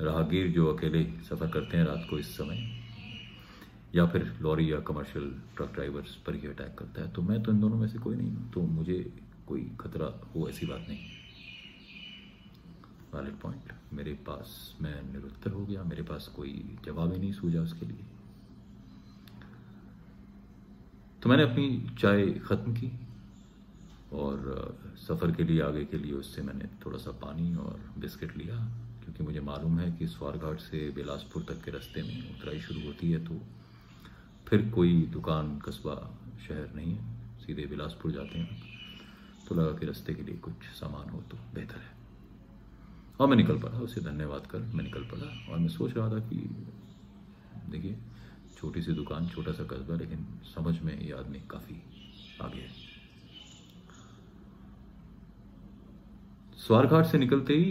राहगीर 0.00 0.50
जो 0.52 0.66
अकेले 0.72 1.04
सफ़र 1.28 1.50
करते 1.50 1.76
हैं 1.76 1.84
रात 1.84 2.06
को 2.10 2.18
इस 2.18 2.34
समय, 2.36 2.66
या 3.94 4.06
फिर 4.06 4.26
लॉरी 4.42 4.72
या 4.72 4.80
कमर्शियल 4.80 5.30
ट्रक 5.56 5.72
ड्राइवर्स 5.74 6.14
पर 6.26 6.34
ही 6.34 6.48
अटैक 6.48 6.74
करता 6.78 7.02
है। 7.02 7.12
तो 7.12 7.22
मैं 7.22 7.42
तो 7.42 7.52
इन 7.52 7.60
दोनों 7.60 7.78
में 7.78 7.88
से 7.88 7.98
कोई 7.98 8.16
नहीं 8.16 8.30
हूँ 8.30 8.50
तो 8.52 8.62
मुझे 8.72 9.00
कोई 9.48 9.70
खतरा 9.80 10.12
हो 10.34 10.48
ऐसी 10.48 10.66
बात 10.66 10.86
नहीं। 10.88 10.98
वैलिड 13.14 13.40
पॉइंट 13.40 13.72
मेरे 13.92 14.12
पास 14.26 14.76
मैं 14.82 15.00
निरुत्तर 15.12 15.50
हो 15.50 15.64
गया, 15.66 15.82
मेरे 15.84 16.02
पास 16.02 16.32
कोई 16.36 16.78
जवाब 16.84 17.12
ही 17.12 17.18
नहीं 17.18 17.32
सूझा 17.32 17.60
उसके 17.60 17.86
लिए। 17.86 18.17
तो 21.22 21.28
मैंने 21.28 21.42
अपनी 21.42 21.96
चाय 22.00 22.26
ख़त्म 22.46 22.72
की 22.74 22.90
और 24.14 24.94
सफ़र 24.98 25.32
के 25.32 25.44
लिए, 25.44 25.60
आगे 25.62 25.84
के 25.84 25.98
लिए 25.98 26.12
उससे 26.14 26.42
मैंने 26.42 26.68
थोड़ा 26.84 26.98
सा 26.98 27.10
पानी 27.22 27.54
और 27.56 27.80
बिस्किट 27.98 28.36
लिया, 28.36 28.56
क्योंकि 29.04 29.24
मुझे 29.24 29.40
मालूम 29.40 29.78
है 29.78 29.90
कि 29.92 30.06
स्वारघाट 30.06 30.60
से 30.60 30.88
बिलासपुर 30.96 31.42
तक 31.42 31.62
के 31.64 31.70
रास्ते 31.70 32.02
में 32.02 32.30
उतराई 32.30 32.60
शुरू 32.60 32.86
होती 32.86 33.10
है 33.10 33.24
तो 33.24 33.40
फिर 34.46 34.70
कोई 34.70 35.02
दुकान 35.12 35.58
कस्बा 35.58 35.94
शहर 36.48 36.72
नहीं 36.76 36.94
है, 36.94 37.04
सीधे 37.38 37.66
बिलासपुर 37.66 38.12
जाते 38.12 38.38
हैं। 38.38 38.76
तो 39.48 39.54
लगा 39.54 39.78
कि 39.78 39.86
रास्ते 39.86 40.14
के 40.14 40.22
लिए 40.22 40.36
कुछ 40.38 40.64
सामान 40.74 41.08
हो 41.10 41.20
तो 41.30 41.36
बेहतर 41.54 41.78
है। 41.78 41.96
और 43.20 43.28
मैं 43.28 43.36
निकल 43.36 43.58
पड़ा, 43.58 43.78
उसे 43.78 44.00
धन्यवाद 44.00 44.46
कर 44.46 44.58
मैं 44.74 44.84
निकल 44.84 45.04
पड़ा 45.12 45.52
और 45.52 45.58
मैं 45.58 45.68
सोच 45.70 45.96
रहा 45.96 46.10
था 46.10 46.18
कि, 46.20 46.36
देखिए 47.70 47.96
छोटी 48.58 48.82
सी 48.82 48.92
दुकान, 48.92 49.28
छोटा 49.28 49.52
सा 49.52 49.64
कस्बा, 49.64 49.94
लेकिन 49.96 50.26
समझ 50.44 50.74
में 50.82 50.98
ये 50.98 51.12
आदमी 51.14 51.40
काफ़ी 51.50 51.76
आगे 52.42 52.60
है। 52.60 52.70
स्वारघाट 56.58 57.06
से 57.06 57.18
निकलते 57.18 57.54
ही 57.54 57.70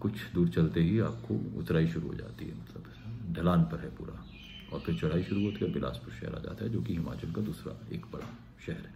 कुछ 0.00 0.12
दूर 0.34 0.48
चलते 0.48 0.80
ही 0.82 0.98
आपको 1.00 1.34
उतराई 1.58 1.86
शुरू 1.88 2.08
हो 2.08 2.14
जाती 2.14 2.44
है 2.44 2.54
मतलब 2.54 3.34
ढलान 3.36 3.62
पर 3.62 3.80
है 3.80 3.88
पूरा। 3.96 4.24
और 4.72 4.80
फिर 4.80 4.98
चढ़ाई 4.98 5.22
शुरू 5.22 5.40
होती 5.42 5.64
है 5.64 5.72
बिलासपुर 5.72 6.14
शहर 6.14 6.34
आ 6.34 6.38
जाता 6.38 6.64
है, 6.64 6.70
जो 6.70 6.82
कि 6.82 6.92
हिमाचल 6.92 7.32
का 7.32 7.42
दूसरा 7.42 7.72
एक 7.92 8.06
बड़ा 8.12 8.26
शहर 8.66 8.86
है। 8.86 8.92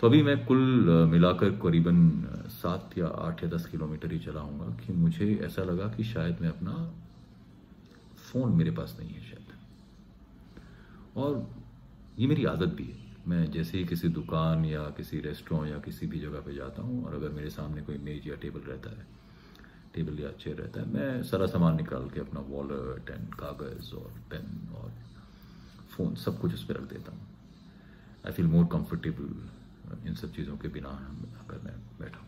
तो 0.00 0.06
अभी 0.06 0.22
मैं 0.22 0.44
कुल 0.46 0.58
मिलाकर 1.10 1.50
करीबन 1.62 1.98
सात 2.52 2.98
या 2.98 3.06
आठ 3.18 3.42
या 3.42 3.48
दस 3.50 3.66
किलोमीटर 3.66 4.12
ही 4.12 4.18
चला 4.18 4.40
हूँगा 4.40 4.66
कि 4.76 4.92
मुझे 4.94 5.34
ऐसा 5.44 5.62
लगा 5.62 5.88
कि 5.88 6.04
शायद 6.04 6.40
मैं 6.40 6.48
अपना 6.48 6.74
फ़ोन 8.28 8.52
मेरे 8.52 8.70
पास 8.70 8.96
नहीं 9.00 9.10
है 9.10 9.20
शायद। 9.20 9.46
और 11.16 11.46
ये 12.18 12.26
मेरी 12.26 12.44
आदत 12.44 12.74
भी 12.74 12.84
है। 12.84 13.06
मैं 13.28 13.50
जैसे 13.50 13.78
ही 13.78 13.84
किसी 13.84 14.08
दुकान 14.08 14.64
या 14.64 14.82
किसी 14.96 15.20
रेस्टोरेंट 15.20 15.72
या 15.72 15.78
किसी 15.78 16.06
भी 16.06 16.18
जगह 16.20 16.40
पे 16.40 16.54
जाता 16.54 16.82
हूँ 16.82 17.04
और 17.04 17.14
अगर 17.14 17.28
मेरे 17.30 17.50
सामने 17.50 17.82
कोई 17.82 17.98
मेज 17.98 18.28
या 18.28 18.34
टेबल 18.34 18.60
रहता 18.60 18.90
है, 18.90 19.06
टेबल 19.94 20.20
या 20.20 20.30
चेयर 20.32 20.56
रहता 20.56 20.80
है, 20.80 20.86
मैं 20.88 21.22
सारा 21.22 21.46
सामान 21.46 21.76
निकाल 21.76 22.08
के 22.10 22.20
अपना 22.20 22.40
वॉलेट 22.48 23.10
एंड 23.10 23.34
कागज़ 23.34 23.94
और 23.94 24.10
पेन 24.30 24.46
और 24.76 24.92
फ़ोन 25.96 26.14
सब 26.14 26.40
कुछ 26.40 26.54
उस 26.54 26.64
पर 26.64 26.74
रख 26.74 26.88
देता 26.90 27.12
हूँ। 27.12 27.26
I 28.26 28.32
feel 28.32 28.46
more 28.46 28.64
comfortable 28.72 30.08
in 30.08 30.14
सब 30.14 30.32
चीज़ों 30.32 30.56
के 30.56 30.68
बिना 30.68 30.88
अगर 31.40 31.60
मैं 31.64 31.76
बैठा 32.00 32.27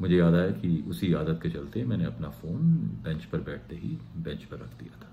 मुझे 0.00 0.16
याद 0.16 0.34
आया 0.34 0.50
कि 0.52 0.84
उसी 0.88 1.12
आदत 1.14 1.40
के 1.42 1.50
चलते 1.50 1.84
मैंने 1.84 2.04
अपना 2.04 2.28
फ़ोन 2.30 2.70
बेंच 3.04 3.24
पर 3.24 3.40
बैठते 3.40 3.76
ही 3.76 3.98
बेंच 4.18 4.44
पर 4.44 4.56
रख 4.56 4.78
दिया 4.78 5.00
था। 5.00 5.10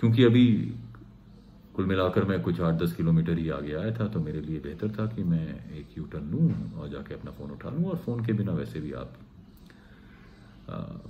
क्योंकि 0.00 0.24
अभी 0.24 0.46
कुल 1.74 1.86
मिलाकर 1.86 2.24
मैं 2.24 2.40
कुछ 2.42 2.60
आठ 2.60 2.74
दस 2.74 2.92
किलोमीटर 2.92 3.38
ही 3.38 3.48
आगे 3.50 3.72
आया 3.74 3.90
था 3.92 4.06
तो 4.08 4.20
मेरे 4.20 4.40
लिए 4.40 4.60
बेहतर 4.60 4.90
था 4.90 5.06
कि 5.06 5.24
मैं 5.24 5.46
एक 5.70 5.98
यू 5.98 6.04
टर्न 6.04 6.30
लूँ 6.30 6.72
और 6.74 6.88
जाके 6.88 7.14
अपना 7.14 7.30
फ़ोन 7.30 7.50
उठा 7.50 7.70
लूँ 7.70 7.84
और 7.84 7.96
फ़ोन 7.96 8.24
के 8.26 8.32
बिना 8.32 8.52
वैसे 8.52 8.80
भी 8.80 8.92
आप 8.92 9.18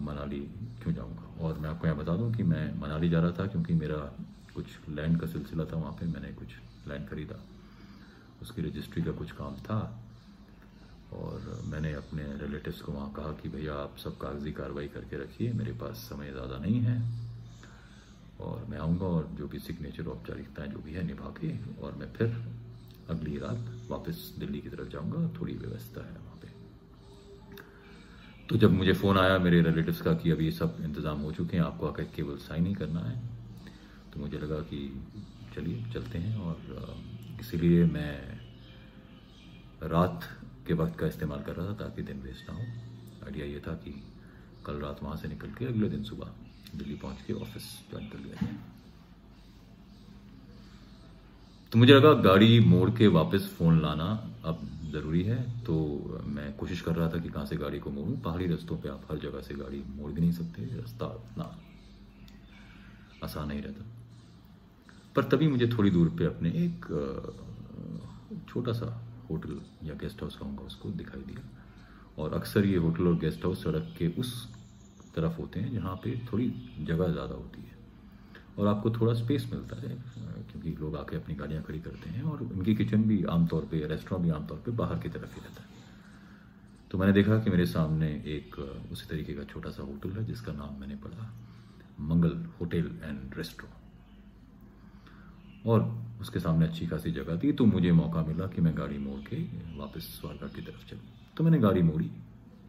मनाली 0.00 0.40
क्यों 0.82 0.94
जाऊँगा? 0.94 1.22
और 1.40 1.58
मैं 1.58 1.68
आपको 1.70 1.86
यहाँ 1.86 1.98
बता 1.98 2.16
दूँ 2.16 2.32
कि 2.34 2.42
मैं 2.42 2.80
मनाली 2.80 3.08
जा 3.08 3.20
रहा 3.20 3.32
था 3.38 3.46
क्योंकि 3.46 3.74
मेरा 3.74 3.96
कुछ 4.54 4.66
लैंड 4.88 5.20
का 5.20 5.26
सिलसिला 5.26 5.64
था 5.64 5.76
वहाँ 5.76 5.92
पे, 5.92 6.06
मैंने 6.06 6.32
कुछ 6.32 6.48
लैंड 6.88 7.08
खरीदा। 7.08 7.40
उसकी 8.42 8.62
रजिस्ट्री 8.62 9.02
का 9.02 9.12
कुछ 9.12 9.32
काम 9.32 9.56
था। 9.66 9.78
और 11.12 11.62
मैंने 11.66 11.92
अपने 11.94 12.22
रिलेटिव्स 12.38 12.80
को 12.80 12.92
वहाँ 12.92 13.12
कहा 13.12 13.32
कि 13.32 13.48
भैया, 13.48 13.74
आप 13.74 13.96
सब 13.98 14.18
कागज़ी 14.18 14.52
कार्रवाई 14.52 14.88
करके 14.88 15.16
रखिए, 15.16 15.52
मेरे 15.52 15.72
पास 15.72 15.96
समय 16.10 16.30
ज़्यादा 16.32 16.58
नहीं 16.58 16.80
है। 16.80 17.00
और 18.40 18.64
मैं 18.70 18.78
आऊँगा 18.78 19.06
और 19.06 19.28
जो 19.38 19.46
भी 19.48 19.58
सिग्नेचर 19.58 20.06
औपचारिकताएँ 20.08 20.68
जो 20.70 20.78
भी 20.78 20.92
है, 20.92 21.02
निभा 21.06 21.34
के 21.40 21.52
और 21.82 21.94
मैं 21.94 22.12
फिर 22.12 22.36
अगली 23.10 23.38
रात 23.38 23.70
वापस 23.88 24.34
दिल्ली 24.38 24.60
की 24.60 24.68
तरफ़ 24.68 24.88
जाऊँगा। 24.88 25.28
थोड़ी 25.40 25.54
व्यवस्था 25.54 26.00
है 26.00 26.12
वहाँ 26.14 26.38
पे। 26.42 26.48
तो 28.48 28.56
जब 28.56 28.72
मुझे 28.72 28.92
फ़ोन 28.94 29.18
आया 29.18 29.38
मेरे 29.38 29.60
रिलेटिव्स 29.62 30.00
का 30.00 30.12
कि 30.14 30.30
अभी 30.30 30.50
सब 30.52 30.76
इंतज़ाम 30.80 31.20
हो 31.20 31.32
चुके 31.32 31.56
हैं, 31.56 31.64
आपको 31.64 31.86
आकर 31.86 32.04
केवल 32.16 32.36
साइन 32.38 32.66
ही 32.66 32.74
करना 32.74 33.00
है 33.00 33.16
तो 34.12 34.20
मुझे 34.20 34.38
लगा 34.38 34.60
कि 34.62 34.78
चलिए, 35.54 35.84
चलते 35.92 36.18
हैं। 36.18 36.36
और 36.38 37.36
इसीलिए 37.40 37.84
मैं 37.86 38.40
रात 39.84 40.28
के 40.68 40.74
वक्त 40.74 40.98
का 40.98 41.06
इस्तेमाल 41.06 41.42
कर 41.42 41.54
रहा 41.54 41.66
था 41.66 41.74
ताकि 41.80 42.02
दिन 42.04 42.20
वेस्ट 42.22 42.50
ना 42.50 42.56
हो। 42.56 42.62
आइडिया 43.24 43.46
ये 43.46 43.60
था 43.66 43.72
कि 43.84 43.90
कल 44.66 44.80
रात 44.80 45.02
वहाँ 45.02 45.16
से 45.16 45.28
निकल 45.28 45.50
के 45.58 45.64
अगले 45.66 45.88
दिन 45.88 46.02
सुबह 46.04 46.32
दिल्ली 46.74 46.94
पहुँच 46.96 47.22
के 47.26 47.32
ऑफ़िस 47.34 47.64
ज्वाइन 47.90 48.08
कर 48.08 48.18
लिया 48.18 48.34
जाए। 48.36 48.56
तो 51.72 51.78
मुझे 51.78 51.92
लगा 51.94 52.12
गाड़ी 52.22 52.58
मोड़ 52.62 52.90
के 52.90 53.06
वापस 53.14 53.54
फ़ोन 53.58 53.80
लाना 53.82 54.04
अब 54.44 54.60
ज़रूरी 54.92 55.22
है 55.22 55.38
तो 55.64 55.74
मैं 56.26 56.52
कोशिश 56.56 56.80
कर 56.80 56.94
रहा 56.96 57.08
था 57.10 57.18
कि 57.20 57.28
कहाँ 57.28 57.46
से 57.46 57.56
गाड़ी 57.56 57.78
को 57.78 57.90
मोड़ूं। 57.90 58.16
पहाड़ी 58.20 58.46
रास्तों 58.46 58.76
पे 58.76 58.88
आप 58.88 59.02
हर 59.10 59.18
जगह 59.18 59.40
से 59.42 59.54
गाड़ी 59.54 59.82
मोड़ 59.88 60.10
भी 60.12 60.20
नहीं 60.20 60.32
सकते, 60.32 60.62
रास्ता 60.76 61.06
इतना 61.24 61.44
आसान 63.24 63.48
नहीं 63.48 63.62
रहता। 63.62 63.84
पर 65.16 65.24
तभी 65.24 65.48
मुझे 65.48 65.68
थोड़ी 65.68 65.90
दूर 65.90 66.08
पे 66.18 66.24
अपने 66.24 66.50
एक 66.64 66.86
छोटा 68.48 68.72
सा 68.72 68.88
होटल 69.30 69.60
या 69.82 69.94
गेस्ट 69.94 70.22
हाउस 70.22 70.36
कहूँगा 70.36 70.62
उसको, 70.62 70.90
दिखाई 70.92 71.22
दिया। 71.22 71.42
और 72.18 72.34
अक्सर 72.34 72.66
ये 72.66 72.76
होटल 72.76 73.06
और 73.06 73.18
गेस्ट 73.18 73.44
हाउस 73.44 73.62
सड़क 73.64 73.94
के 73.98 74.08
उस 74.18 74.32
तरफ़ 75.16 75.40
होते 75.40 75.60
हैं 75.60 75.72
जहाँ 75.72 75.94
पे 75.96 76.16
थोड़ी 76.32 76.48
जगह 76.80 77.08
ज़्यादा 77.08 77.34
होती 77.34 77.60
है। 77.60 77.76
और 78.58 78.66
आपको 78.66 78.90
थोड़ा 78.90 79.12
स्पेस 79.14 79.48
मिलता 79.52 79.76
है, 79.78 79.88
क्योंकि 80.44 80.70
लोग 80.80 80.96
आके 80.96 81.16
अपनी 81.16 81.34
गाड़ियाँ 81.34 81.62
खड़ी 81.62 81.80
करते 81.80 82.10
हैं 82.10 82.22
और 82.22 82.42
उनकी 82.42 82.74
किचन 82.74 83.02
भी 83.04 83.22
आमतौर 83.30 83.68
पे 83.70 83.86
रेस्टोरेंट 83.86 84.24
भी 84.24 84.30
आमतौर 84.32 84.62
पे 84.66 84.70
बाहर 84.74 84.98
की 84.98 85.08
तरफ़ 85.08 85.34
ही 85.34 85.40
रहता 85.40 85.62
है। 85.62 85.76
तो 86.90 86.98
मैंने 86.98 87.12
देखा 87.12 87.38
कि 87.38 87.50
मेरे 87.50 87.66
सामने 87.66 88.08
एक, 88.28 88.58
उसी 88.92 89.06
तरीके 89.06 89.34
का 89.34 89.44
छोटा 89.44 89.70
सा 89.70 89.82
होटल 89.82 90.10
है 90.10 90.24
जिसका 90.24 90.52
नाम 90.52 90.80
मैंने 90.80 90.96
पढ़ा, 90.96 91.32
मंगल 92.00 92.36
होटल 92.60 92.90
एंड 93.04 93.34
रेस्टोरेंट 93.36 93.77
और 95.66 95.82
उसके 96.20 96.40
सामने 96.40 96.66
अच्छी 96.66 96.86
खासी 96.86 97.10
जगह 97.12 97.38
थी 97.38 97.52
तो 97.52 97.64
मुझे 97.66 97.92
मौका 97.92 98.22
मिला 98.22 98.46
कि 98.46 98.60
मैं 98.60 98.76
गाड़ी 98.78 98.98
मोड़ 98.98 99.20
के 99.28 99.36
वापस 99.78 100.08
स्वारघाट 100.20 100.54
की 100.54 100.62
तरफ़ 100.62 100.88
चलूँ। 100.90 101.02
तो 101.36 101.44
मैंने 101.44 101.58
गाड़ी 101.58 101.82
मोड़ी 101.82 102.10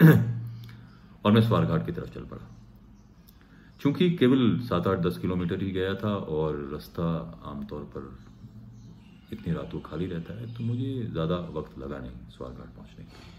और 1.25 1.31
मैं 1.31 1.41
स्वारघाट 1.41 1.85
की 1.85 1.91
तरफ़ 1.91 2.13
चल 2.13 2.25
पड़ा। 2.25 2.47
चूँकि 3.81 4.09
केवल 4.17 4.59
सात 4.59 4.87
आठ 4.87 4.99
दस 4.99 5.17
किलोमीटर 5.17 5.61
ही 5.63 5.71
गया 5.71 5.93
था 5.95 6.15
और 6.35 6.57
रास्ता 6.73 7.05
आमतौर 7.45 7.83
पर 7.95 8.17
इतनी 9.33 9.53
रात 9.53 9.71
को 9.71 9.79
खाली 9.79 10.05
रहता 10.05 10.39
है 10.39 10.53
तो 10.53 10.63
मुझे 10.63 10.93
ज़्यादा 11.11 11.35
वक्त 11.53 11.77
लगा 11.79 11.97
नहीं 11.97 12.29
स्वारघाट 12.29 12.75
पहुँचने 12.75 13.05
के 13.05 13.17
लिए। 13.17 13.38